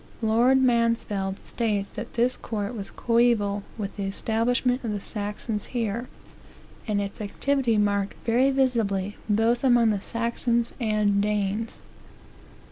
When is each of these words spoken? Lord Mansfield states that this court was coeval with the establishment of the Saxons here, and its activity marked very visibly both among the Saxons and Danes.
Lord 0.23 0.59
Mansfield 0.59 1.37
states 1.37 1.91
that 1.91 2.13
this 2.13 2.35
court 2.35 2.73
was 2.75 2.89
coeval 2.89 3.61
with 3.77 3.97
the 3.97 4.05
establishment 4.05 4.83
of 4.83 4.89
the 4.93 4.99
Saxons 4.99 5.67
here, 5.77 6.07
and 6.87 6.99
its 6.99 7.21
activity 7.21 7.77
marked 7.77 8.15
very 8.25 8.49
visibly 8.49 9.15
both 9.29 9.63
among 9.63 9.91
the 9.91 10.01
Saxons 10.01 10.73
and 10.81 11.21
Danes. 11.21 11.81